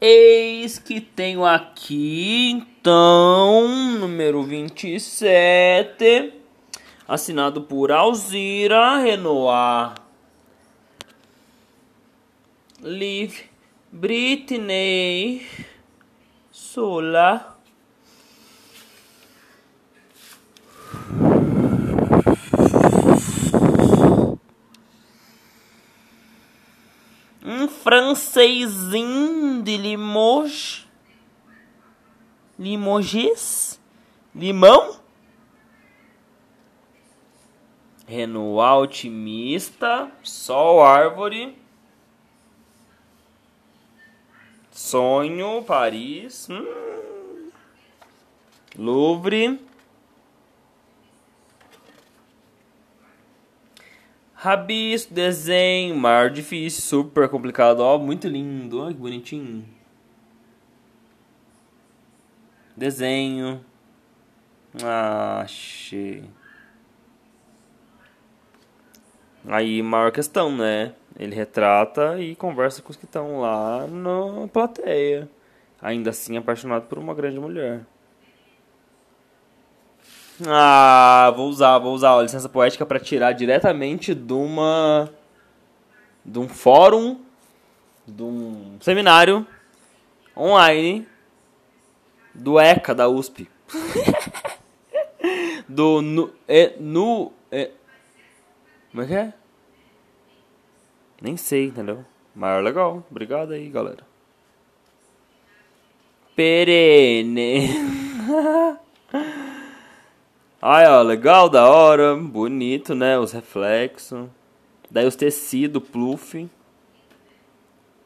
[0.00, 3.68] Eis que tenho aqui, então,
[3.98, 6.34] número 27,
[7.06, 9.94] assinado por Alzira Renoir.
[12.82, 13.44] Live
[13.90, 15.46] Britney
[16.50, 17.56] Sola.
[27.42, 30.84] Um francesinho de Limoges.
[32.58, 33.80] Limoges?
[34.34, 34.96] Limão?
[38.04, 40.10] Renoir otimista.
[40.24, 41.56] Sol, árvore.
[44.72, 46.48] Sonho, Paris.
[46.50, 47.50] Hum.
[48.76, 49.60] Louvre.
[54.44, 57.80] Rabisco, desenho, mar difícil, super complicado.
[57.80, 58.82] Ó, muito lindo.
[58.82, 59.64] Olha que bonitinho.
[62.76, 63.64] Desenho.
[64.82, 66.24] Ah, achei.
[69.48, 70.92] Aí, maior questão, né?
[71.18, 75.26] Ele retrata e conversa com os que estão lá na plateia.
[75.80, 77.80] Ainda assim, apaixonado por uma grande mulher.
[80.46, 85.10] Ah, vou usar, vou usar a licença poética para tirar diretamente de uma.
[86.24, 87.20] de um fórum,
[88.06, 89.46] de um seminário
[90.36, 91.06] online
[92.34, 93.48] do ECA da USP.
[95.68, 97.70] do nu, é, nu, é,
[98.90, 99.32] como é que é?
[101.22, 102.04] Nem sei, entendeu?
[102.40, 103.04] É legal.
[103.08, 104.04] Obrigado aí, galera.
[106.34, 107.68] Perene.
[110.66, 113.18] Ai, ó, legal, da hora, bonito, né?
[113.18, 114.30] Os reflexos.
[114.90, 116.48] Daí os tecidos, pluff.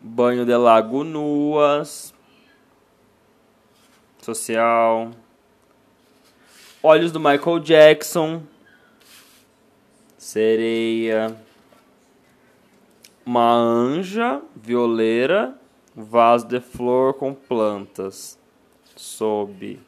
[0.00, 2.14] Banho de lago nuas.
[4.22, 5.10] Social.
[6.80, 8.44] Olhos do Michael Jackson.
[10.16, 11.36] Sereia.
[13.26, 15.58] Uma anja violeira.
[15.92, 18.38] Vaso de flor com plantas.
[18.94, 19.80] Sob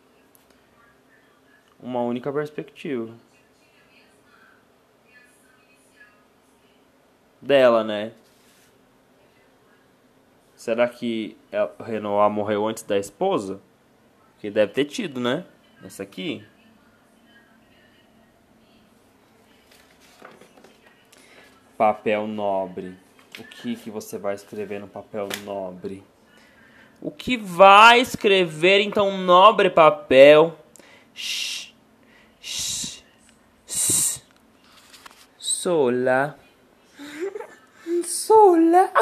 [1.86, 3.14] uma única perspectiva.
[7.40, 8.12] Dela, né?
[10.56, 11.36] Será que
[11.78, 13.60] o Renoir morreu antes da esposa?
[14.40, 15.46] Que deve ter tido, né?
[15.84, 16.44] Essa aqui.
[21.78, 22.98] Papel nobre.
[23.38, 26.02] O que, que você vai escrever no papel nobre?
[27.00, 30.58] O que vai escrever então nobre papel?
[31.14, 31.65] Shhh.
[35.36, 36.36] Sola.
[38.04, 38.92] Sola.